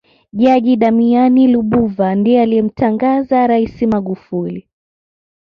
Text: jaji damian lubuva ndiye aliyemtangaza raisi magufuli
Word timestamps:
jaji 0.33 0.75
damian 0.77 1.47
lubuva 1.51 2.15
ndiye 2.15 2.41
aliyemtangaza 2.41 3.47
raisi 3.47 3.87
magufuli 3.87 4.67